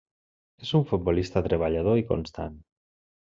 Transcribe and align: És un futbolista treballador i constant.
És 0.67 0.71
un 0.79 0.85
futbolista 0.91 1.45
treballador 1.49 2.01
i 2.01 2.05
constant. 2.13 2.57